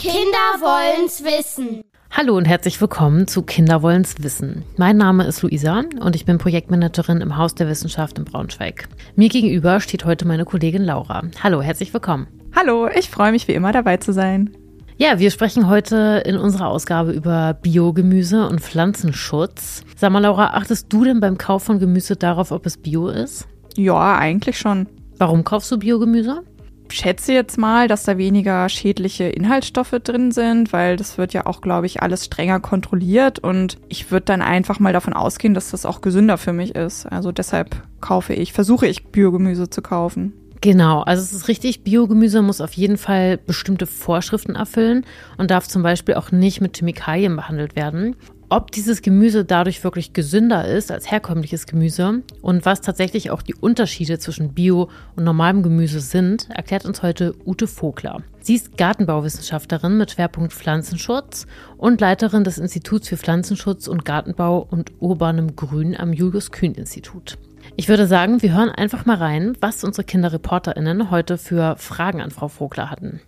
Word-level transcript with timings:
Kinder 0.00 0.62
wollen's 0.62 1.22
wissen. 1.24 1.82
Hallo 2.10 2.34
und 2.34 2.46
herzlich 2.46 2.80
willkommen 2.80 3.26
zu 3.26 3.42
Kinder 3.42 3.82
wollen's 3.82 4.14
wissen. 4.20 4.64
Mein 4.78 4.96
Name 4.96 5.26
ist 5.26 5.42
Luisa 5.42 5.82
und 6.00 6.16
ich 6.16 6.24
bin 6.24 6.38
Projektmanagerin 6.38 7.20
im 7.20 7.36
Haus 7.36 7.54
der 7.54 7.68
Wissenschaft 7.68 8.16
in 8.18 8.24
Braunschweig. 8.24 8.88
Mir 9.14 9.28
gegenüber 9.28 9.78
steht 9.78 10.06
heute 10.06 10.26
meine 10.26 10.46
Kollegin 10.46 10.84
Laura. 10.84 11.24
Hallo, 11.44 11.60
herzlich 11.60 11.92
willkommen. 11.92 12.28
Hallo, 12.56 12.88
ich 12.88 13.10
freue 13.10 13.30
mich 13.30 13.46
wie 13.46 13.52
immer 13.52 13.72
dabei 13.72 13.98
zu 13.98 14.14
sein. 14.14 14.56
Ja, 14.96 15.18
wir 15.18 15.30
sprechen 15.30 15.68
heute 15.68 16.22
in 16.24 16.38
unserer 16.38 16.68
Ausgabe 16.68 17.12
über 17.12 17.52
Biogemüse 17.52 18.48
und 18.48 18.62
Pflanzenschutz. 18.62 19.84
Sag 19.96 20.12
mal, 20.12 20.20
Laura, 20.20 20.54
achtest 20.54 20.90
du 20.90 21.04
denn 21.04 21.20
beim 21.20 21.36
Kauf 21.36 21.64
von 21.64 21.78
Gemüse 21.78 22.16
darauf, 22.16 22.52
ob 22.52 22.64
es 22.64 22.78
Bio 22.78 23.08
ist? 23.08 23.46
Ja, 23.76 24.16
eigentlich 24.16 24.58
schon. 24.58 24.86
Warum 25.18 25.44
kaufst 25.44 25.70
du 25.70 25.78
Biogemüse? 25.78 26.42
Schätze 26.90 27.32
jetzt 27.32 27.58
mal, 27.58 27.88
dass 27.88 28.04
da 28.04 28.18
weniger 28.18 28.68
schädliche 28.68 29.24
Inhaltsstoffe 29.24 29.96
drin 30.02 30.32
sind, 30.32 30.72
weil 30.72 30.96
das 30.96 31.18
wird 31.18 31.32
ja 31.32 31.46
auch, 31.46 31.60
glaube 31.60 31.86
ich, 31.86 32.02
alles 32.02 32.26
strenger 32.26 32.60
kontrolliert 32.60 33.38
und 33.38 33.78
ich 33.88 34.10
würde 34.10 34.26
dann 34.26 34.42
einfach 34.42 34.78
mal 34.80 34.92
davon 34.92 35.12
ausgehen, 35.12 35.54
dass 35.54 35.70
das 35.70 35.86
auch 35.86 36.00
gesünder 36.00 36.38
für 36.38 36.52
mich 36.52 36.74
ist. 36.74 37.06
Also 37.06 37.32
deshalb 37.32 37.82
kaufe 38.00 38.34
ich, 38.34 38.52
versuche 38.52 38.86
ich 38.86 39.06
Biogemüse 39.06 39.70
zu 39.70 39.82
kaufen. 39.82 40.32
Genau, 40.60 41.00
also 41.00 41.22
es 41.22 41.32
ist 41.32 41.48
richtig, 41.48 41.84
Biogemüse 41.84 42.42
muss 42.42 42.60
auf 42.60 42.74
jeden 42.74 42.98
Fall 42.98 43.38
bestimmte 43.38 43.86
Vorschriften 43.86 44.56
erfüllen 44.56 45.06
und 45.38 45.50
darf 45.50 45.66
zum 45.66 45.82
Beispiel 45.82 46.16
auch 46.16 46.32
nicht 46.32 46.60
mit 46.60 46.76
Chemikalien 46.76 47.34
behandelt 47.34 47.76
werden 47.76 48.14
ob 48.50 48.72
dieses 48.72 49.00
Gemüse 49.00 49.44
dadurch 49.44 49.82
wirklich 49.84 50.12
gesünder 50.12 50.66
ist 50.66 50.90
als 50.90 51.10
herkömmliches 51.10 51.66
Gemüse 51.66 52.22
und 52.42 52.66
was 52.66 52.80
tatsächlich 52.80 53.30
auch 53.30 53.42
die 53.42 53.54
Unterschiede 53.54 54.18
zwischen 54.18 54.52
Bio 54.52 54.90
und 55.14 55.24
normalem 55.24 55.62
Gemüse 55.62 56.00
sind, 56.00 56.48
erklärt 56.50 56.84
uns 56.84 57.02
heute 57.02 57.34
Ute 57.46 57.68
Vogler. 57.68 58.22
Sie 58.40 58.56
ist 58.56 58.76
Gartenbauwissenschaftlerin 58.76 59.96
mit 59.96 60.10
Schwerpunkt 60.10 60.52
Pflanzenschutz 60.52 61.46
und 61.78 62.00
Leiterin 62.00 62.42
des 62.42 62.58
Instituts 62.58 63.08
für 63.08 63.16
Pflanzenschutz 63.16 63.86
und 63.86 64.04
Gartenbau 64.04 64.66
und 64.68 64.90
urbanem 64.98 65.54
Grün 65.54 65.96
am 65.96 66.12
Julius-Kühn-Institut. 66.12 67.38
Ich 67.76 67.88
würde 67.88 68.08
sagen, 68.08 68.42
wir 68.42 68.52
hören 68.52 68.70
einfach 68.70 69.06
mal 69.06 69.16
rein, 69.16 69.56
was 69.60 69.84
unsere 69.84 70.04
KinderreporterInnen 70.04 71.12
heute 71.12 71.38
für 71.38 71.76
Fragen 71.76 72.20
an 72.20 72.32
Frau 72.32 72.48
Vogler 72.48 72.90
hatten. 72.90 73.20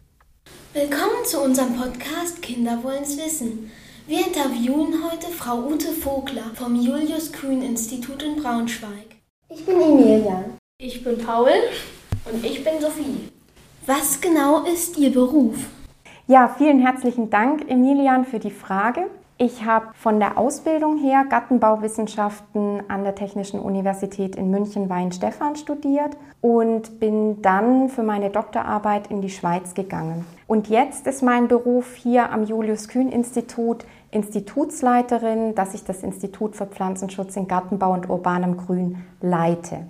Willkommen 0.72 1.24
zu 1.26 1.40
unserem 1.40 1.76
Podcast 1.76 2.42
Kinder 2.42 2.82
wollen's 2.82 3.16
wissen. 3.18 3.70
Wir 4.12 4.26
interviewen 4.26 4.92
heute 5.10 5.28
Frau 5.28 5.60
Ute 5.60 5.90
Vogler 5.90 6.50
vom 6.52 6.74
Julius-Kühn-Institut 6.74 8.22
in 8.22 8.36
Braunschweig. 8.36 9.06
Ich 9.48 9.64
bin 9.64 9.80
Emilia. 9.80 10.44
Ich 10.76 11.02
bin 11.02 11.16
Paul. 11.16 11.48
Und 12.30 12.44
ich 12.44 12.62
bin 12.62 12.78
Sophie. 12.78 13.30
Was 13.86 14.20
genau 14.20 14.64
ist 14.64 14.98
Ihr 14.98 15.14
Beruf? 15.14 15.56
Ja, 16.26 16.54
vielen 16.58 16.80
herzlichen 16.80 17.30
Dank, 17.30 17.70
Emilian, 17.70 18.26
für 18.26 18.38
die 18.38 18.50
Frage. 18.50 19.06
Ich 19.38 19.64
habe 19.64 19.86
von 19.94 20.20
der 20.20 20.36
Ausbildung 20.36 20.98
her 20.98 21.24
Gartenbauwissenschaften 21.28 22.82
an 22.88 23.04
der 23.04 23.14
Technischen 23.14 23.60
Universität 23.60 24.36
in 24.36 24.50
München 24.50 24.90
Weinstefan 24.90 25.56
studiert 25.56 26.18
und 26.42 27.00
bin 27.00 27.40
dann 27.40 27.88
für 27.88 28.02
meine 28.02 28.28
Doktorarbeit 28.28 29.10
in 29.10 29.22
die 29.22 29.30
Schweiz 29.30 29.72
gegangen. 29.74 30.26
Und 30.46 30.68
jetzt 30.68 31.06
ist 31.06 31.22
mein 31.22 31.48
Beruf 31.48 31.94
hier 31.94 32.30
am 32.30 32.44
Julius 32.44 32.88
Kühn 32.88 33.08
Institut 33.08 33.86
Institutsleiterin, 34.12 35.54
dass 35.54 35.74
ich 35.74 35.84
das 35.84 36.02
Institut 36.02 36.54
für 36.54 36.66
Pflanzenschutz 36.66 37.34
in 37.36 37.48
Gartenbau 37.48 37.92
und 37.92 38.08
urbanem 38.08 38.56
Grün 38.56 38.98
leite. 39.20 39.86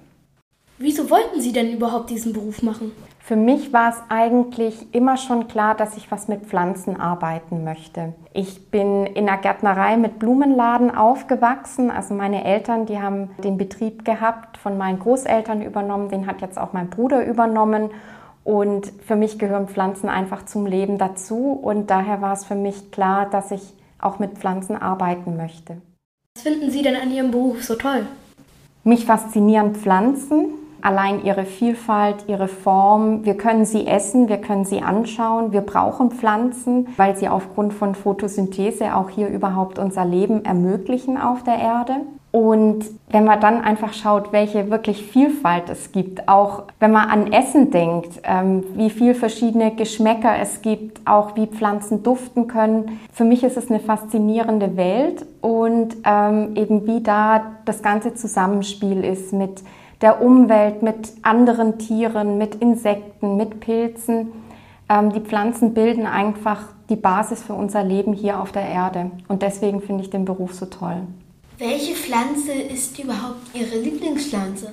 Wieso 0.79 1.11
wollten 1.11 1.41
Sie 1.41 1.53
denn 1.53 1.73
überhaupt 1.73 2.11
diesen 2.11 2.33
Beruf 2.33 2.63
machen? 2.63 2.93
Für 3.21 3.37
mich 3.37 3.73
war 3.73 3.91
es 3.91 4.03
eigentlich 4.09 4.93
immer 4.93 5.17
schon 5.17 5.47
klar, 5.47 5.77
dass 5.77 5.97
ich 5.97 6.11
was 6.11 6.27
mit 6.27 6.47
Pflanzen 6.47 6.99
arbeiten 6.99 7.63
möchte. 7.63 8.15
Ich 8.33 8.71
bin 8.71 9.07
in 9.07 9.27
der 9.27 9.37
Gärtnerei 9.37 9.97
mit 9.97 10.19
Blumenladen 10.19 10.93
aufgewachsen. 10.93 11.93
Also 11.93 12.15
meine 12.15 12.45
Eltern, 12.45 12.87
die 12.87 13.01
haben 13.01 13.31
den 13.45 13.59
Betrieb 13.59 14.05
gehabt, 14.05 14.57
von 14.57 14.77
meinen 14.77 14.99
Großeltern 14.99 15.63
übernommen. 15.63 16.09
Den 16.09 16.27
hat 16.27 16.41
jetzt 16.41 16.59
auch 16.59 16.73
mein 16.73 16.91
Bruder 16.91 17.25
übernommen. 17.25 17.91
Und 18.43 18.93
für 19.07 19.15
mich 19.15 19.39
gehören 19.39 19.69
Pflanzen 19.69 20.09
einfach 20.09 20.45
zum 20.47 20.67
Leben 20.67 20.99
dazu. 20.99 21.53
Und 21.53 21.91
daher 21.91 22.23
war 22.23 22.33
es 22.33 22.45
für 22.45 22.57
mich 22.57 22.91
klar, 22.91 23.31
dass 23.31 23.53
ich 23.53 23.73
auch 24.03 24.19
mit 24.19 24.39
Pflanzen 24.39 24.77
arbeiten 24.77 25.37
möchte. 25.37 25.79
Was 26.37 26.43
finden 26.43 26.71
Sie 26.71 26.83
denn 26.83 26.97
an 26.97 27.11
Ihrem 27.11 27.31
Beruf 27.31 27.63
so 27.63 27.75
toll? 27.75 28.07
Mich 28.85 29.07
faszinieren 29.07 29.75
Pflanzen, 29.75 30.47
allein 30.83 31.25
ihre 31.25 31.45
Vielfalt, 31.45 32.25
ihre 32.27 32.49
Form. 32.49 33.25
Wir 33.25 33.37
können 33.37 33.65
sie 33.65 33.87
essen, 33.87 34.29
wir 34.29 34.39
können 34.39 34.65
sie 34.65 34.83
anschauen. 34.83 35.53
Wir 35.53 35.61
brauchen 35.61 36.11
Pflanzen, 36.11 36.89
weil 36.97 37.17
sie 37.17 37.29
aufgrund 37.29 37.73
von 37.73 37.95
Photosynthese 37.95 38.95
auch 38.97 39.09
hier 39.09 39.29
überhaupt 39.29 39.79
unser 39.79 40.05
Leben 40.05 40.45
ermöglichen 40.45 41.17
auf 41.17 41.45
der 41.45 41.59
Erde. 41.59 41.97
Und 42.33 42.87
wenn 43.11 43.25
man 43.25 43.41
dann 43.41 43.61
einfach 43.61 43.93
schaut, 43.93 44.33
welche 44.33 44.71
wirklich 44.71 45.03
Vielfalt 45.03 45.69
es 45.69 45.93
gibt, 45.93 46.29
auch 46.29 46.63
wenn 46.81 46.91
man 46.91 47.11
an 47.11 47.31
Essen 47.31 47.71
denkt, 47.71 48.23
ähm, 48.25 48.65
wie 48.75 48.89
viel 48.89 49.15
verschiedene 49.15 49.75
Geschmäcker 49.75 50.39
es 50.41 50.63
gibt, 50.63 51.07
auch 51.07 51.37
wie 51.37 51.47
Pflanzen 51.47 52.03
duften 52.03 52.49
können. 52.49 52.99
Für 53.13 53.25
mich 53.25 53.45
ist 53.45 53.59
es 53.59 53.69
eine 53.69 53.81
faszinierende 53.81 54.79
Welt 54.79 55.27
und 55.43 55.95
ähm, 56.05 56.57
eben 56.57 56.87
wie 56.87 57.03
da 57.03 57.53
das 57.67 57.83
ganze 57.83 58.15
Zusammenspiel 58.15 59.05
ist 59.05 59.35
mit 59.35 59.63
der 60.01 60.23
Umwelt, 60.23 60.83
mit 60.83 61.13
anderen 61.21 61.79
Tieren, 61.79 62.39
mit 62.39 62.55
Insekten, 62.55 63.37
mit 63.37 63.61
Pilzen. 63.61 64.33
Ähm, 64.89 65.13
die 65.13 65.21
Pflanzen 65.21 65.75
bilden 65.75 66.07
einfach 66.07 66.63
die 66.89 66.97
Basis 66.97 67.43
für 67.43 67.53
unser 67.53 67.85
Leben 67.85 68.15
hier 68.15 68.41
auf 68.41 68.53
der 68.53 68.67
Erde. 68.67 69.11
Und 69.29 69.43
deswegen 69.43 69.83
finde 69.83 70.03
ich 70.03 70.09
den 70.09 70.25
Beruf 70.25 70.55
so 70.55 70.65
toll. 70.65 71.03
Welche 71.59 71.95
Pflanze 71.95 72.53
ist 72.53 72.99
überhaupt 72.99 73.55
Ihre 73.55 73.79
Lieblingspflanze? 73.79 74.73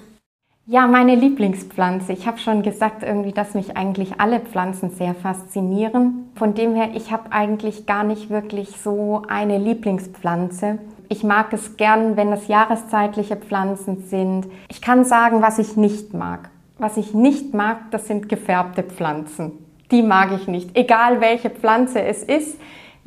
Ja, 0.65 0.87
meine 0.87 1.15
Lieblingspflanze. 1.15 2.13
Ich 2.13 2.25
habe 2.25 2.37
schon 2.37 2.63
gesagt, 2.63 3.03
irgendwie, 3.03 3.33
dass 3.33 3.53
mich 3.53 3.75
eigentlich 3.75 4.19
alle 4.19 4.39
Pflanzen 4.39 4.91
sehr 4.91 5.13
faszinieren. 5.13 6.29
Von 6.35 6.53
dem 6.53 6.75
her, 6.75 6.91
ich 6.93 7.11
habe 7.11 7.31
eigentlich 7.31 7.85
gar 7.85 8.03
nicht 8.03 8.29
wirklich 8.29 8.77
so 8.77 9.23
eine 9.27 9.57
Lieblingspflanze. 9.57 10.79
Ich 11.09 11.23
mag 11.23 11.51
es 11.53 11.75
gern, 11.75 12.15
wenn 12.15 12.31
es 12.31 12.47
jahreszeitliche 12.47 13.35
Pflanzen 13.35 14.03
sind. 14.05 14.47
Ich 14.69 14.81
kann 14.81 15.03
sagen, 15.03 15.41
was 15.41 15.59
ich 15.59 15.75
nicht 15.75 16.13
mag. 16.13 16.49
Was 16.77 16.97
ich 16.97 17.13
nicht 17.13 17.53
mag, 17.53 17.91
das 17.91 18.07
sind 18.07 18.29
gefärbte 18.29 18.83
Pflanzen. 18.83 19.51
Die 19.91 20.03
mag 20.03 20.31
ich 20.31 20.47
nicht. 20.47 20.77
Egal 20.77 21.19
welche 21.19 21.49
Pflanze 21.49 22.01
es 22.01 22.23
ist 22.23 22.57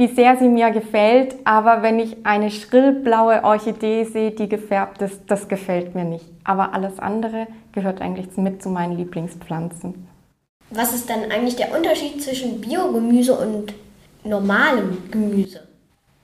wie 0.02 0.08
sehr 0.08 0.36
sie 0.36 0.48
mir 0.48 0.72
gefällt, 0.72 1.36
aber 1.44 1.82
wenn 1.82 2.00
ich 2.00 2.26
eine 2.26 2.50
schrillblaue 2.50 3.44
Orchidee 3.44 4.02
sehe, 4.02 4.32
die 4.32 4.48
gefärbt 4.48 5.00
ist, 5.00 5.20
das 5.28 5.46
gefällt 5.46 5.94
mir 5.94 6.02
nicht. 6.02 6.24
Aber 6.42 6.74
alles 6.74 6.98
andere 6.98 7.46
gehört 7.70 8.00
eigentlich 8.00 8.36
mit 8.36 8.60
zu 8.60 8.68
meinen 8.68 8.96
Lieblingspflanzen. 8.96 10.08
Was 10.70 10.92
ist 10.92 11.08
dann 11.08 11.30
eigentlich 11.30 11.54
der 11.54 11.72
Unterschied 11.76 12.20
zwischen 12.20 12.60
Biogemüse 12.60 13.32
und 13.34 13.74
normalem 14.24 14.98
Gemüse? 15.12 15.60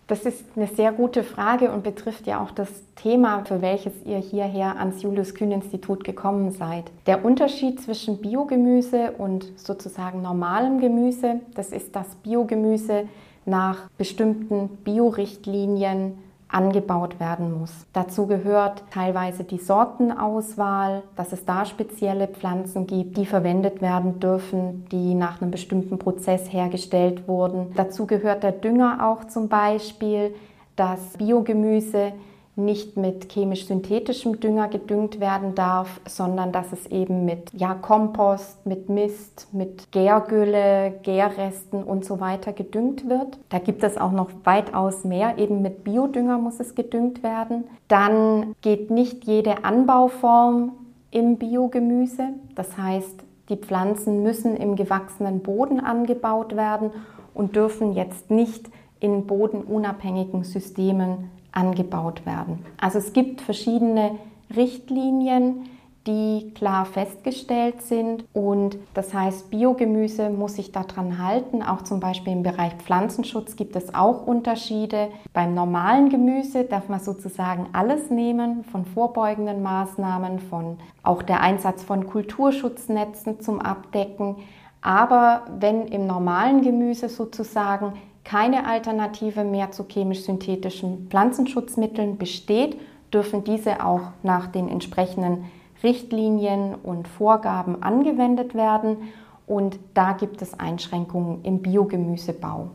Das 0.09 0.25
ist 0.25 0.43
eine 0.57 0.67
sehr 0.67 0.91
gute 0.91 1.23
Frage 1.23 1.71
und 1.71 1.85
betrifft 1.85 2.27
ja 2.27 2.43
auch 2.43 2.51
das 2.51 2.69
Thema, 2.97 3.45
für 3.45 3.63
welches 3.63 3.93
ihr 4.05 4.19
hierher 4.19 4.81
ans 4.81 5.03
Julius 5.03 5.37
Kühn 5.37 5.53
Institut 5.53 6.03
gekommen 6.03 6.51
seid. 6.51 6.91
Der 7.07 7.25
Unterschied 7.25 7.81
zwischen 7.81 8.21
Biogemüse 8.21 9.13
und 9.19 9.53
sozusagen 9.57 10.21
normalem 10.23 10.81
Gemüse, 10.81 11.41
das 11.55 11.71
ist 11.71 11.95
das 11.95 12.17
Biogemüse 12.25 13.07
nach 13.49 13.89
bestimmten 13.99 14.69
Biorichtlinien 14.85 16.19
angebaut 16.49 17.21
werden 17.21 17.59
muss. 17.59 17.73
Dazu 17.93 18.27
gehört 18.27 18.83
teilweise 18.91 19.45
die 19.45 19.59
Sortenauswahl, 19.59 21.03
dass 21.15 21.33
es 21.33 21.45
da 21.45 21.65
spezielle 21.67 22.27
Pflanzen 22.27 22.87
gibt, 22.87 23.19
die 23.19 23.27
verwendet 23.27 23.83
werden 23.83 24.19
dürfen, 24.19 24.87
die 24.91 25.15
nach 25.15 25.41
einem 25.41 25.51
bestimmten 25.51 25.99
Prozess 25.99 26.51
hergestellt 26.53 27.29
wurden. 27.29 27.73
Dazu 27.77 28.07
gehört 28.07 28.43
der 28.43 28.53
Dünger 28.53 29.07
auch 29.07 29.27
zum 29.27 29.49
Beispiel, 29.49 30.35
dass 30.75 31.19
Biogemüse 31.19 32.13
nicht 32.59 32.97
mit 32.97 33.33
chemisch-synthetischem 33.33 34.41
Dünger 34.41 34.69
gedüngt 34.69 35.21
werden 35.21 35.55
darf, 35.55 36.01
sondern 36.07 36.53
dass 36.53 36.73
es 36.73 36.87
eben 36.87 37.25
mit 37.25 37.53
ja, 37.55 37.75
Kompost, 37.75 38.67
mit 38.67 38.89
Mist, 38.89 39.49
mit 39.53 39.91
Gärgülle, 39.93 40.95
Gärresten 41.03 41.83
und 41.83 42.05
so 42.05 42.21
weiter 42.21 42.53
gedüngt 42.53 43.09
wird. 43.09 43.39
Da 43.49 43.59
gibt 43.59 43.83
es 43.85 43.97
auch 43.97 44.13
noch 44.13 44.31
weitaus 44.45 45.05
mehr, 45.05 45.39
eben 45.39 45.63
mit 45.63 45.85
Biodünger 45.85 46.39
muss 46.39 46.61
es 46.61 46.75
gedüngt 46.75 47.23
werden. 47.23 47.65
Dann 47.87 48.55
geht 48.61 48.91
nicht 48.91 49.25
jede 49.25 49.65
Anbauform 49.65 50.73
im 51.11 51.37
Biogemüse, 51.37 52.31
das 52.55 52.77
heißt, 52.77 53.23
die 53.49 53.57
Pflanzen 53.57 54.23
müssen 54.23 54.57
im 54.57 54.77
gewachsenen 54.77 55.41
Boden 55.41 55.81
angebaut 55.81 56.55
werden 56.55 56.91
und 57.33 57.57
dürfen 57.57 57.95
jetzt 57.95 58.31
nicht 58.31 58.69
in 59.01 59.27
bodenunabhängigen 59.27 60.45
Systemen 60.45 61.31
angebaut 61.53 62.27
werden. 62.27 62.65
Also 62.81 62.99
es 62.99 63.13
gibt 63.13 63.41
verschiedene 63.41 64.13
Richtlinien, 64.55 65.69
die 66.09 66.53
klar 66.55 66.87
festgestellt 66.87 67.83
sind. 67.83 68.25
Und 68.33 68.79
das 68.95 69.13
heißt, 69.13 69.51
Biogemüse 69.51 70.31
muss 70.31 70.55
sich 70.55 70.73
daran 70.73 71.23
halten. 71.23 71.63
Auch 71.63 71.83
zum 71.83 72.01
Beispiel 72.01 72.33
im 72.33 72.43
Bereich 72.43 72.73
Pflanzenschutz 72.77 73.57
gibt 73.57 73.77
es 73.77 73.95
auch 73.95 74.27
Unterschiede. 74.27 75.09
Beim 75.35 75.55
normalen 75.55 76.09
Gemüse 76.09 76.65
darf 76.65 76.89
man 76.89 77.01
sozusagen 77.01 77.67
alles 77.75 78.11
nehmen, 78.11 78.65
von 78.65 78.87
vorbeugenden 78.87 79.63
Maßnahmen, 79.63 80.39
von 80.39 80.79
auch 81.03 81.23
der 81.23 81.43
Einsatz 81.43 81.85
von 81.85 82.07
Kulturschutznetzen 82.07 83.41
zum 83.41 83.61
Abdecken. 83.61 84.37
Aber 84.81 85.43
wenn 85.59 85.87
im 85.89 86.07
normalen 86.07 86.63
Gemüse 86.63 87.11
sozusagen 87.11 87.93
keine 88.29 88.67
Alternative 88.67 89.43
mehr 89.43 89.71
zu 89.71 89.87
chemisch-synthetischen 89.89 91.07
Pflanzenschutzmitteln 91.09 92.19
besteht, 92.19 92.79
dürfen 93.11 93.43
diese 93.43 93.83
auch 93.83 94.03
nach 94.23 94.49
den 94.49 94.69
entsprechenden 94.69 95.47
Richtlinien 95.83 96.75
und 96.75 97.09
Vorgaben 97.09 97.83
angewendet 97.83 98.55
werden. 98.55 98.99
Und 99.47 99.79
da 99.95 100.13
gibt 100.13 100.43
es 100.43 100.61
Einschränkungen 100.61 101.43
im 101.43 101.63
Biogemüsebau. 101.63 102.69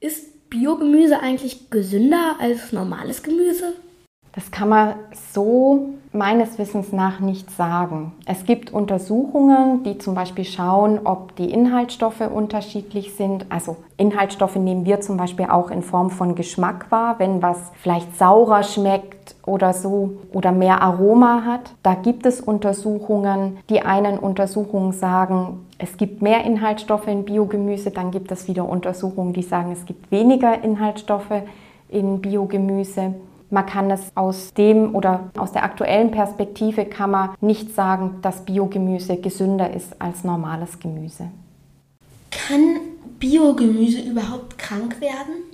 Ist 0.00 0.50
Biogemüse 0.50 1.20
eigentlich 1.20 1.70
gesünder 1.70 2.34
als 2.40 2.72
normales 2.72 3.22
Gemüse? 3.22 3.74
Das 4.32 4.50
kann 4.50 4.68
man 4.68 4.94
so 5.32 5.90
meines 6.18 6.58
Wissens 6.58 6.92
nach 6.92 7.20
nicht 7.20 7.50
sagen. 7.50 8.12
Es 8.26 8.44
gibt 8.44 8.72
Untersuchungen, 8.72 9.84
die 9.84 9.98
zum 9.98 10.14
Beispiel 10.14 10.44
schauen, 10.44 11.00
ob 11.04 11.36
die 11.36 11.50
Inhaltsstoffe 11.50 12.20
unterschiedlich 12.20 13.14
sind. 13.14 13.46
Also 13.48 13.76
Inhaltsstoffe 13.96 14.56
nehmen 14.56 14.84
wir 14.84 15.00
zum 15.00 15.16
Beispiel 15.16 15.46
auch 15.46 15.70
in 15.70 15.82
Form 15.82 16.10
von 16.10 16.34
Geschmack 16.34 16.90
wahr, 16.90 17.14
wenn 17.18 17.40
was 17.40 17.58
vielleicht 17.80 18.18
saurer 18.18 18.64
schmeckt 18.64 19.36
oder 19.46 19.72
so 19.72 20.18
oder 20.32 20.52
mehr 20.52 20.82
Aroma 20.82 21.42
hat. 21.46 21.70
Da 21.82 21.94
gibt 21.94 22.26
es 22.26 22.40
Untersuchungen. 22.40 23.58
Die 23.70 23.82
einen 23.82 24.18
Untersuchungen 24.18 24.92
sagen, 24.92 25.66
es 25.78 25.96
gibt 25.96 26.20
mehr 26.20 26.44
Inhaltsstoffe 26.44 27.06
in 27.06 27.24
Biogemüse, 27.24 27.92
dann 27.92 28.10
gibt 28.10 28.32
es 28.32 28.48
wieder 28.48 28.68
Untersuchungen, 28.68 29.32
die 29.32 29.42
sagen, 29.42 29.70
es 29.72 29.86
gibt 29.86 30.10
weniger 30.10 30.62
Inhaltsstoffe 30.64 31.42
in 31.88 32.20
Biogemüse. 32.20 33.14
Man 33.50 33.64
kann 33.64 33.90
es 33.90 34.12
aus 34.14 34.52
dem 34.52 34.94
oder 34.94 35.30
aus 35.36 35.52
der 35.52 35.64
aktuellen 35.64 36.10
Perspektive 36.10 36.84
kann 36.84 37.10
man 37.10 37.30
nicht 37.40 37.74
sagen, 37.74 38.18
dass 38.20 38.44
Biogemüse 38.44 39.16
gesünder 39.16 39.72
ist 39.72 40.00
als 40.00 40.22
normales 40.22 40.78
Gemüse. 40.78 41.28
Kann 42.30 42.76
Biogemüse 43.18 44.00
überhaupt 44.02 44.58
krank 44.58 45.00
werden? 45.00 45.47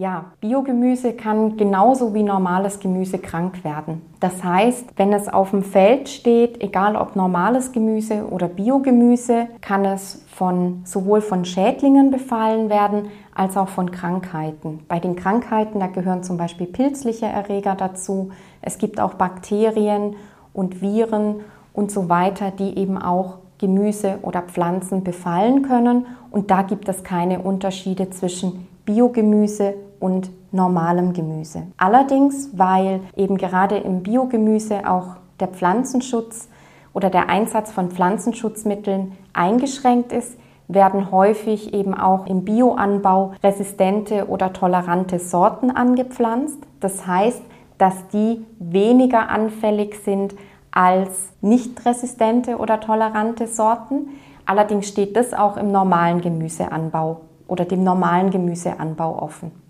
Ja, 0.00 0.26
Biogemüse 0.40 1.12
kann 1.14 1.56
genauso 1.56 2.14
wie 2.14 2.22
normales 2.22 2.78
Gemüse 2.78 3.18
krank 3.18 3.64
werden. 3.64 4.00
Das 4.20 4.44
heißt, 4.44 4.90
wenn 4.94 5.12
es 5.12 5.28
auf 5.28 5.50
dem 5.50 5.64
Feld 5.64 6.08
steht, 6.08 6.62
egal 6.62 6.94
ob 6.94 7.16
normales 7.16 7.72
Gemüse 7.72 8.24
oder 8.30 8.46
Biogemüse, 8.46 9.48
kann 9.60 9.84
es 9.84 10.24
von, 10.28 10.82
sowohl 10.84 11.20
von 11.20 11.44
Schädlingen 11.44 12.12
befallen 12.12 12.70
werden 12.70 13.08
als 13.34 13.56
auch 13.56 13.66
von 13.66 13.90
Krankheiten. 13.90 14.84
Bei 14.86 15.00
den 15.00 15.16
Krankheiten, 15.16 15.80
da 15.80 15.88
gehören 15.88 16.22
zum 16.22 16.36
Beispiel 16.36 16.68
pilzliche 16.68 17.26
Erreger 17.26 17.74
dazu. 17.74 18.30
Es 18.62 18.78
gibt 18.78 19.00
auch 19.00 19.14
Bakterien 19.14 20.14
und 20.52 20.80
Viren 20.80 21.40
und 21.72 21.90
so 21.90 22.08
weiter, 22.08 22.52
die 22.52 22.78
eben 22.78 22.98
auch 22.98 23.38
Gemüse 23.58 24.20
oder 24.22 24.42
Pflanzen 24.42 25.02
befallen 25.02 25.62
können. 25.62 26.06
Und 26.30 26.52
da 26.52 26.62
gibt 26.62 26.88
es 26.88 27.02
keine 27.02 27.40
Unterschiede 27.40 28.10
zwischen 28.10 28.68
Biogemüse 28.84 29.74
und 30.00 30.30
normalem 30.52 31.12
Gemüse. 31.12 31.64
Allerdings, 31.76 32.50
weil 32.56 33.00
eben 33.16 33.36
gerade 33.36 33.76
im 33.76 34.02
Biogemüse 34.02 34.88
auch 34.88 35.16
der 35.40 35.48
Pflanzenschutz 35.48 36.48
oder 36.92 37.10
der 37.10 37.28
Einsatz 37.28 37.70
von 37.70 37.90
Pflanzenschutzmitteln 37.90 39.12
eingeschränkt 39.32 40.12
ist, 40.12 40.36
werden 40.68 41.10
häufig 41.10 41.72
eben 41.72 41.94
auch 41.94 42.26
im 42.26 42.44
Bioanbau 42.44 43.32
resistente 43.42 44.28
oder 44.28 44.52
tolerante 44.52 45.18
Sorten 45.18 45.70
angepflanzt. 45.70 46.58
Das 46.80 47.06
heißt, 47.06 47.42
dass 47.78 48.08
die 48.08 48.44
weniger 48.58 49.30
anfällig 49.30 49.98
sind 50.04 50.34
als 50.70 51.32
nicht 51.40 51.84
resistente 51.86 52.58
oder 52.58 52.80
tolerante 52.80 53.46
Sorten. 53.46 54.08
Allerdings 54.44 54.88
steht 54.88 55.16
das 55.16 55.32
auch 55.32 55.56
im 55.56 55.72
normalen 55.72 56.20
Gemüseanbau 56.20 57.20
oder 57.46 57.64
dem 57.64 57.82
normalen 57.82 58.30
Gemüseanbau 58.30 59.22
offen. 59.22 59.67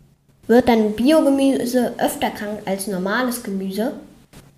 Wird 0.48 0.66
dann 0.66 0.92
Biogemüse 0.92 1.92
öfter 1.98 2.30
krank 2.30 2.60
als 2.64 2.86
normales 2.86 3.42
Gemüse? 3.42 3.92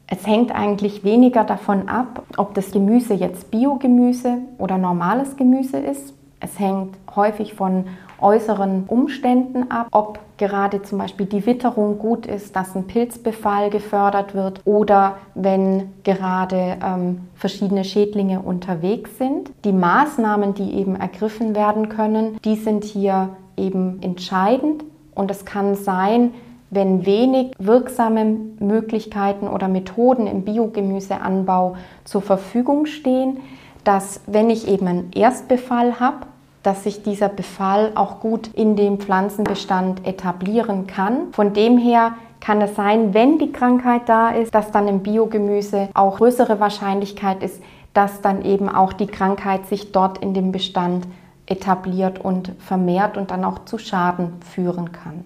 Es 0.06 0.25
hängt 0.25 0.54
eigentlich 0.54 1.02
weniger 1.02 1.42
davon 1.42 1.88
ab, 1.88 2.22
ob 2.37 2.54
das 2.54 2.70
Gemüse 2.70 3.14
jetzt 3.14 3.50
Biogemüse 3.50 4.38
oder 4.58 4.78
normales 4.78 5.37
Gemüse 5.37 5.78
ist. 5.78 6.14
Es 6.38 6.60
hängt 6.60 6.94
häufig 7.16 7.54
von 7.54 7.87
äußeren 8.20 8.84
Umständen 8.87 9.69
ab, 9.72 9.88
ob 9.90 10.20
gerade 10.38 10.81
zum 10.82 10.98
Beispiel 10.98 11.26
die 11.26 11.44
Witterung 11.44 11.98
gut 11.98 12.25
ist, 12.25 12.54
dass 12.54 12.76
ein 12.76 12.86
Pilzbefall 12.86 13.70
gefördert 13.70 14.36
wird 14.36 14.60
oder 14.64 15.16
wenn 15.34 15.90
gerade 16.04 16.76
ähm, 16.84 17.22
verschiedene 17.34 17.82
Schädlinge 17.82 18.38
unterwegs 18.38 19.19
sind. 19.19 19.50
Die 19.64 19.72
Maßnahmen, 19.72 20.54
die 20.54 20.72
eben 20.72 20.94
ergriffen 20.94 21.56
werden 21.56 21.88
können, 21.88 22.38
die 22.44 22.54
sind 22.54 22.84
hier 22.84 23.31
eben 23.56 24.00
entscheidend 24.02 24.84
und 25.14 25.30
es 25.30 25.44
kann 25.44 25.74
sein, 25.74 26.32
wenn 26.70 27.04
wenig 27.04 27.52
wirksame 27.58 28.36
Möglichkeiten 28.60 29.48
oder 29.48 29.68
Methoden 29.68 30.26
im 30.26 30.42
Biogemüseanbau 30.42 31.76
zur 32.04 32.22
Verfügung 32.22 32.86
stehen, 32.86 33.38
dass 33.84 34.20
wenn 34.26 34.50
ich 34.50 34.68
eben 34.68 34.86
einen 34.86 35.10
Erstbefall 35.12 35.98
habe, 35.98 36.26
dass 36.62 36.84
sich 36.84 37.02
dieser 37.02 37.28
Befall 37.28 37.92
auch 37.94 38.20
gut 38.20 38.48
in 38.48 38.76
dem 38.76 38.98
Pflanzenbestand 38.98 40.06
etablieren 40.06 40.86
kann. 40.86 41.32
Von 41.32 41.54
dem 41.54 41.78
her 41.78 42.12
kann 42.38 42.60
es 42.60 42.74
sein, 42.76 43.14
wenn 43.14 43.38
die 43.38 43.52
Krankheit 43.52 44.02
da 44.06 44.30
ist, 44.30 44.54
dass 44.54 44.70
dann 44.70 44.88
im 44.88 45.00
Biogemüse 45.00 45.88
auch 45.94 46.18
größere 46.18 46.60
Wahrscheinlichkeit 46.60 47.42
ist, 47.42 47.62
dass 47.94 48.20
dann 48.20 48.44
eben 48.44 48.68
auch 48.68 48.92
die 48.92 49.06
Krankheit 49.06 49.66
sich 49.66 49.92
dort 49.92 50.18
in 50.18 50.34
dem 50.34 50.52
Bestand 50.52 51.06
etabliert 51.50 52.19
und 52.19 52.52
vermehrt 52.58 53.17
und 53.17 53.31
dann 53.31 53.44
auch 53.44 53.64
zu 53.64 53.76
Schaden 53.76 54.41
führen 54.55 54.93
kann. 54.93 55.25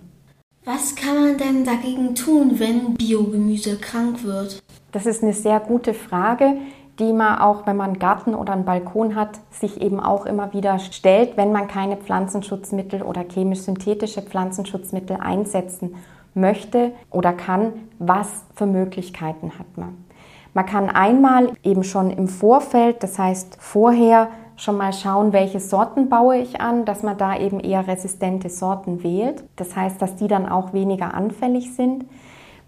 Was 0.64 0.96
kann 0.96 1.14
man 1.14 1.38
denn 1.38 1.64
dagegen 1.64 2.14
tun, 2.14 2.58
wenn 2.58 2.94
Biogemüse 2.94 3.76
krank 3.76 4.24
wird? 4.24 4.62
Das 4.92 5.06
ist 5.06 5.22
eine 5.22 5.34
sehr 5.34 5.60
gute 5.60 5.94
Frage 5.94 6.56
die 6.98 7.12
man 7.12 7.38
auch, 7.38 7.66
wenn 7.66 7.76
man 7.76 7.90
einen 7.90 7.98
Garten 7.98 8.34
oder 8.34 8.52
einen 8.52 8.64
Balkon 8.64 9.16
hat, 9.16 9.40
sich 9.50 9.80
eben 9.80 10.00
auch 10.00 10.26
immer 10.26 10.52
wieder 10.52 10.78
stellt, 10.78 11.36
wenn 11.36 11.52
man 11.52 11.66
keine 11.66 11.96
Pflanzenschutzmittel 11.96 13.02
oder 13.02 13.24
chemisch-synthetische 13.24 14.22
Pflanzenschutzmittel 14.22 15.16
einsetzen 15.20 15.96
möchte 16.34 16.92
oder 17.10 17.32
kann, 17.32 17.72
was 17.98 18.44
für 18.54 18.66
Möglichkeiten 18.66 19.52
hat 19.58 19.76
man. 19.76 20.04
Man 20.52 20.66
kann 20.66 20.88
einmal 20.88 21.50
eben 21.64 21.82
schon 21.82 22.10
im 22.10 22.28
Vorfeld, 22.28 23.02
das 23.02 23.18
heißt 23.18 23.56
vorher 23.58 24.28
schon 24.56 24.76
mal 24.76 24.92
schauen, 24.92 25.32
welche 25.32 25.60
Sorten 25.60 26.08
baue 26.08 26.38
ich 26.38 26.60
an, 26.60 26.84
dass 26.84 27.02
man 27.02 27.18
da 27.18 27.36
eben 27.36 27.60
eher 27.60 27.86
resistente 27.86 28.48
Sorten 28.48 29.02
wählt. 29.02 29.44
Das 29.56 29.74
heißt, 29.74 30.00
dass 30.00 30.16
die 30.16 30.28
dann 30.28 30.48
auch 30.48 30.72
weniger 30.72 31.14
anfällig 31.14 31.74
sind. 31.74 32.04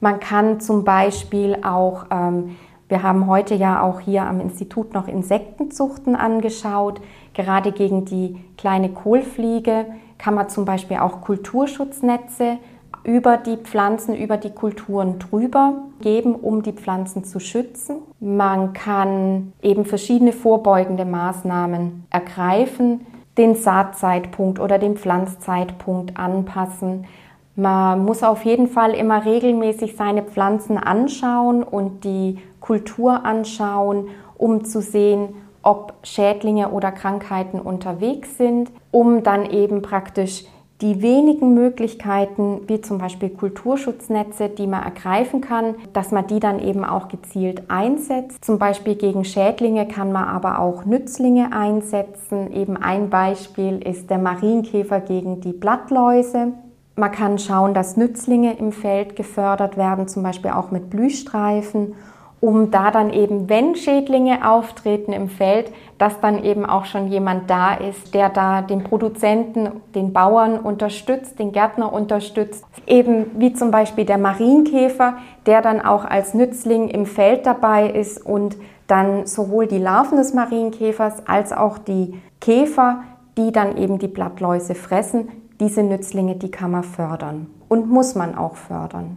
Man 0.00 0.20
kann 0.20 0.60
zum 0.60 0.84
Beispiel 0.84 1.58
auch 1.62 2.06
ähm, 2.10 2.56
wir 2.88 3.02
haben 3.02 3.26
heute 3.26 3.54
ja 3.56 3.82
auch 3.82 3.98
hier 3.98 4.22
am 4.22 4.40
Institut 4.40 4.94
noch 4.94 5.08
Insektenzuchten 5.08 6.14
angeschaut. 6.14 7.00
Gerade 7.34 7.72
gegen 7.72 8.04
die 8.04 8.36
kleine 8.56 8.90
Kohlfliege 8.90 9.86
kann 10.18 10.34
man 10.34 10.48
zum 10.48 10.64
Beispiel 10.64 10.98
auch 10.98 11.20
Kulturschutznetze 11.20 12.58
über 13.06 13.36
die 13.36 13.56
Pflanzen, 13.56 14.16
über 14.16 14.36
die 14.36 14.50
Kulturen 14.50 15.20
drüber 15.20 15.74
geben, 16.00 16.34
um 16.34 16.62
die 16.62 16.72
Pflanzen 16.72 17.22
zu 17.22 17.38
schützen. 17.38 17.98
Man 18.18 18.72
kann 18.72 19.52
eben 19.62 19.84
verschiedene 19.84 20.32
vorbeugende 20.32 21.04
Maßnahmen 21.04 22.06
ergreifen, 22.10 23.06
den 23.38 23.54
Saatzeitpunkt 23.54 24.58
oder 24.58 24.78
den 24.78 24.96
Pflanzzeitpunkt 24.96 26.18
anpassen. 26.18 27.06
Man 27.54 28.04
muss 28.04 28.24
auf 28.24 28.44
jeden 28.44 28.66
Fall 28.66 28.92
immer 28.92 29.24
regelmäßig 29.24 29.94
seine 29.96 30.22
Pflanzen 30.22 30.76
anschauen 30.76 31.62
und 31.62 32.02
die 32.02 32.38
Kultur 32.60 33.24
anschauen, 33.24 34.08
um 34.36 34.64
zu 34.64 34.80
sehen, 34.80 35.36
ob 35.62 35.94
Schädlinge 36.02 36.70
oder 36.70 36.90
Krankheiten 36.90 37.60
unterwegs 37.60 38.36
sind, 38.36 38.70
um 38.90 39.22
dann 39.22 39.46
eben 39.46 39.80
praktisch 39.82 40.44
die 40.82 41.00
wenigen 41.00 41.54
Möglichkeiten, 41.54 42.60
wie 42.66 42.82
zum 42.82 42.98
Beispiel 42.98 43.30
Kulturschutznetze, 43.30 44.50
die 44.50 44.66
man 44.66 44.82
ergreifen 44.82 45.40
kann, 45.40 45.74
dass 45.94 46.10
man 46.10 46.26
die 46.26 46.38
dann 46.38 46.58
eben 46.58 46.84
auch 46.84 47.08
gezielt 47.08 47.62
einsetzt. 47.68 48.44
Zum 48.44 48.58
Beispiel 48.58 48.94
gegen 48.94 49.24
Schädlinge 49.24 49.88
kann 49.88 50.12
man 50.12 50.24
aber 50.24 50.58
auch 50.58 50.84
Nützlinge 50.84 51.52
einsetzen. 51.52 52.52
Eben 52.52 52.76
ein 52.76 53.08
Beispiel 53.08 53.78
ist 53.78 54.10
der 54.10 54.18
Marienkäfer 54.18 55.00
gegen 55.00 55.40
die 55.40 55.52
Blattläuse. 55.52 56.52
Man 56.94 57.12
kann 57.12 57.38
schauen, 57.38 57.72
dass 57.72 57.96
Nützlinge 57.96 58.58
im 58.58 58.72
Feld 58.72 59.16
gefördert 59.16 59.76
werden, 59.76 60.08
zum 60.08 60.22
Beispiel 60.22 60.50
auch 60.50 60.70
mit 60.70 60.90
Blühstreifen 60.90 61.94
um 62.40 62.70
da 62.70 62.90
dann 62.90 63.10
eben, 63.10 63.48
wenn 63.48 63.74
Schädlinge 63.76 64.48
auftreten 64.48 65.12
im 65.12 65.28
Feld, 65.28 65.72
dass 65.98 66.20
dann 66.20 66.44
eben 66.44 66.66
auch 66.66 66.84
schon 66.84 67.08
jemand 67.08 67.48
da 67.48 67.74
ist, 67.74 68.14
der 68.14 68.28
da 68.28 68.62
den 68.62 68.84
Produzenten, 68.84 69.80
den 69.94 70.12
Bauern 70.12 70.58
unterstützt, 70.58 71.38
den 71.38 71.52
Gärtner 71.52 71.92
unterstützt. 71.92 72.64
Eben 72.86 73.30
wie 73.38 73.54
zum 73.54 73.70
Beispiel 73.70 74.04
der 74.04 74.18
Marienkäfer, 74.18 75.14
der 75.46 75.62
dann 75.62 75.80
auch 75.80 76.04
als 76.04 76.34
Nützling 76.34 76.88
im 76.88 77.06
Feld 77.06 77.46
dabei 77.46 77.88
ist 77.88 78.24
und 78.24 78.56
dann 78.86 79.26
sowohl 79.26 79.66
die 79.66 79.78
Larven 79.78 80.18
des 80.18 80.34
Marienkäfers 80.34 81.26
als 81.26 81.52
auch 81.52 81.78
die 81.78 82.20
Käfer, 82.40 83.00
die 83.36 83.50
dann 83.50 83.76
eben 83.76 83.98
die 83.98 84.08
Blattläuse 84.08 84.74
fressen, 84.74 85.28
diese 85.58 85.82
Nützlinge, 85.82 86.36
die 86.36 86.50
kann 86.50 86.70
man 86.70 86.84
fördern 86.84 87.46
und 87.68 87.88
muss 87.88 88.14
man 88.14 88.36
auch 88.36 88.56
fördern. 88.56 89.16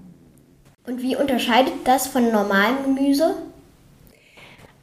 Und 0.85 1.01
wie 1.01 1.15
unterscheidet 1.15 1.73
das 1.85 2.07
von 2.07 2.31
normalem 2.31 2.83
Gemüse? 2.85 3.35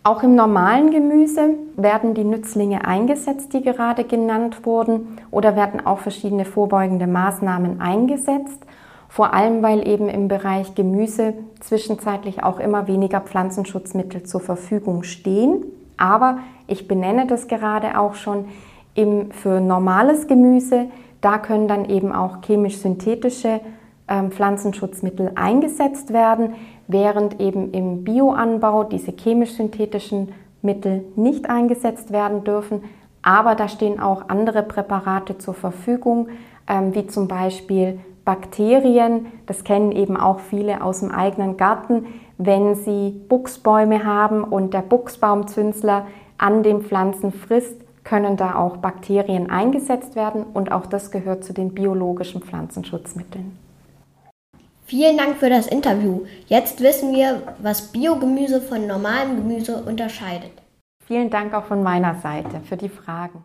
Auch 0.07 0.23
im 0.23 0.37
normalen 0.37 0.93
Gemüse 0.93 1.55
werden 1.76 2.15
die 2.15 2.23
Nützlinge 2.23 2.87
eingesetzt, 2.87 3.53
die 3.53 3.62
gerade 3.62 4.05
genannt 4.05 4.65
wurden, 4.65 5.19
oder 5.33 5.57
werden 5.57 5.85
auch 5.85 5.99
verschiedene 5.99 6.45
vorbeugende 6.45 7.09
Maßnahmen 7.09 7.81
eingesetzt. 7.81 8.61
Vor 9.09 9.35
allem, 9.35 9.62
weil 9.62 9.88
eben 9.88 10.09
im 10.09 10.29
Bereich 10.29 10.76
Gemüse 10.76 11.35
zwischenzeitlich 11.59 12.45
auch 12.45 12.61
immer 12.61 12.87
weniger 12.87 13.21
Pflanzenschutzmittel 13.21 14.23
zur 14.23 14.41
Verfügung 14.41 15.03
stehen. 15.03 15.65
Aber 15.97 16.38
ich 16.69 16.87
benenne 16.87 17.26
das 17.26 17.49
gerade 17.49 17.99
auch 17.99 18.15
schon 18.15 18.45
im, 18.95 19.33
für 19.33 19.61
normales 19.61 20.29
Gemüse. 20.29 20.87
Da 21.21 21.38
können 21.38 21.67
dann 21.67 21.85
eben 21.88 22.12
auch 22.12 22.43
chemisch-synthetische 22.43 23.61
Pflanzenschutzmittel 24.30 25.32
eingesetzt 25.34 26.12
werden, 26.12 26.54
während 26.86 27.40
eben 27.40 27.72
im 27.72 28.04
Bioanbau 28.04 28.84
diese 28.84 29.12
chemisch-synthetischen 29.12 30.32
Mittel 30.62 31.04
nicht 31.16 31.50
eingesetzt 31.50 32.12
werden 32.12 32.44
dürfen. 32.44 32.84
Aber 33.22 33.56
da 33.56 33.68
stehen 33.68 33.98
auch 33.98 34.28
andere 34.28 34.62
Präparate 34.62 35.38
zur 35.38 35.54
Verfügung, 35.54 36.28
ähm, 36.68 36.94
wie 36.94 37.06
zum 37.08 37.26
Beispiel 37.26 37.98
Bakterien. 38.25 39.26
Das 39.46 39.64
kennen 39.64 39.90
eben 39.90 40.16
auch 40.16 40.38
viele 40.38 40.82
aus 40.82 41.00
dem 41.00 41.10
eigenen 41.10 41.56
Garten. 41.56 42.06
Wenn 42.38 42.75
sie 42.75 43.10
Buchsbäume 43.28 44.04
haben 44.04 44.44
und 44.44 44.75
der 44.75 44.82
Buchsbaumzünsler 44.82 46.06
an 46.38 46.62
den 46.62 46.82
Pflanzen 46.82 47.32
frisst, 47.32 47.80
können 48.04 48.36
da 48.36 48.54
auch 48.54 48.76
Bakterien 48.76 49.50
eingesetzt 49.50 50.14
werden 50.14 50.44
und 50.44 50.70
auch 50.70 50.86
das 50.86 51.10
gehört 51.10 51.42
zu 51.44 51.52
den 51.52 51.75
biologischen 51.75 52.40
Pflanzenschutzmitteln. 52.40 53.65
Vielen 54.87 55.19
Dank 55.19 55.38
für 55.38 55.50
das 55.50 55.66
Interview. 55.66 56.26
Jetzt 56.47 56.81
wissen 56.81 57.12
wir, 57.12 57.57
was 57.59 57.90
Biogemüse 57.90 58.61
von 58.61 58.87
normalem 58.87 59.35
Gemüse 59.35 59.83
unterscheidet. 59.83 60.52
Vielen 61.05 61.28
Dank 61.28 61.55
auch 61.55 61.64
von 61.64 61.83
meiner 61.83 62.14
Seite 62.21 62.61
für 62.69 62.76
die 62.76 62.88
Fragen. 62.88 63.45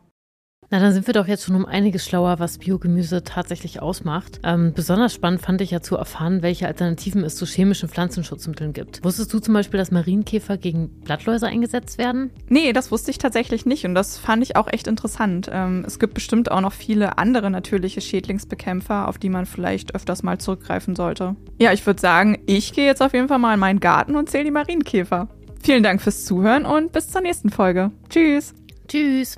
Na, 0.72 0.80
dann 0.80 0.94
sind 0.94 1.06
wir 1.06 1.14
doch 1.14 1.28
jetzt 1.28 1.44
schon 1.44 1.58
um 1.58 1.66
einiges 1.66 2.06
schlauer, 2.06 2.40
was 2.40 2.58
Biogemüse 2.58 3.26
tatsächlich 3.26 3.82
ausmacht. 3.82 4.40
Ähm, 4.44 4.72
besonders 4.74 5.14
spannend 5.14 5.42
fand 5.42 5.60
ich 5.60 5.72
ja 5.72 5.82
zu 5.82 5.98
erfahren, 5.98 6.44
welche 6.44 6.66
Alternativen 6.66 7.26
es 7.26 7.36
zu 7.36 7.46
chemischen 7.46 7.90
Pflanzenschutzmitteln 7.90 8.72
gibt. 8.72 9.04
Wusstest 9.04 9.34
du 9.34 9.40
zum 9.40 9.54
Beispiel, 9.54 9.78
dass 9.78 9.92
Marienkäfer 9.92 10.58
gegen 10.58 10.88
Blattläuse 11.02 11.48
eingesetzt 11.48 11.98
werden? 11.98 12.32
Nee, 12.48 12.72
das 12.72 12.90
wusste 12.90 13.12
ich 13.12 13.18
tatsächlich 13.18 13.66
nicht 13.66 13.86
und 13.86 13.96
das 13.96 14.18
fand 14.18 14.44
ich 14.44 14.56
auch 14.56 14.70
echt 14.72 14.88
interessant. 14.88 15.50
Ähm, 15.52 15.84
es 15.86 16.00
gibt 16.00 16.14
bestimmt 16.14 16.50
auch 16.50 16.62
noch 16.62 16.72
viele 16.72 17.18
andere 17.18 17.52
natürliche 17.52 18.00
Schädlingsbekämpfer, 18.00 19.10
auf 19.10 19.18
die 19.18 19.30
man 19.30 19.46
vielleicht 19.46 19.94
öfters 19.94 20.24
mal 20.24 20.38
zurückgreifen 20.38 20.96
sollte. 20.96 21.36
Ja, 21.60 21.74
ich 21.74 21.86
würde 21.86 22.00
sagen, 22.00 22.44
ich 22.46 22.72
gehe 22.72 22.86
jetzt 22.86 23.02
auf 23.02 23.14
jeden 23.14 23.28
Fall 23.28 23.40
mal 23.40 23.56
in 23.56 23.60
meinen 23.60 23.82
Garten 23.82 24.16
und 24.16 24.30
zähle 24.30 24.46
die 24.46 24.52
Marienkäfer. 24.52 25.28
Vielen 25.62 25.84
Dank 25.84 26.02
fürs 26.02 26.24
Zuhören 26.24 26.66
und 26.66 26.94
bis 26.94 27.10
zur 27.10 27.20
nächsten 27.20 27.50
Folge. 27.50 27.92
Tschüss. 28.08 28.54
Tschüss. 28.88 29.38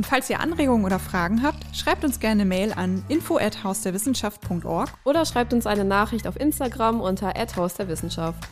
Und 0.00 0.06
falls 0.06 0.30
ihr 0.30 0.40
Anregungen 0.40 0.86
oder 0.86 0.98
Fragen 0.98 1.42
habt, 1.42 1.76
schreibt 1.76 2.06
uns 2.06 2.20
gerne 2.20 2.46
Mail 2.46 2.72
an 2.72 3.04
info@hausderwissenschaft.org 3.08 4.88
oder 5.04 5.26
schreibt 5.26 5.52
uns 5.52 5.66
eine 5.66 5.84
Nachricht 5.84 6.26
auf 6.26 6.40
Instagram 6.40 7.02
unter 7.02 7.34
@haus 7.56 7.74
der 7.74 7.86
Wissenschaft. 7.86 8.42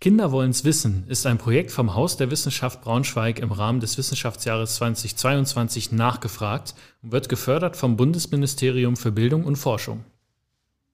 Kinder 0.00 0.30
wollen's 0.30 0.62
wissen 0.62 1.04
ist 1.08 1.26
ein 1.26 1.38
Projekt 1.38 1.72
vom 1.72 1.96
Haus 1.96 2.18
der 2.18 2.30
Wissenschaft 2.30 2.82
Braunschweig 2.82 3.40
im 3.40 3.50
Rahmen 3.50 3.80
des 3.80 3.98
Wissenschaftsjahres 3.98 4.76
2022 4.76 5.90
nachgefragt 5.90 6.76
und 7.02 7.10
wird 7.10 7.28
gefördert 7.28 7.76
vom 7.76 7.96
Bundesministerium 7.96 8.94
für 8.96 9.10
Bildung 9.10 9.42
und 9.42 9.56
Forschung. 9.56 10.04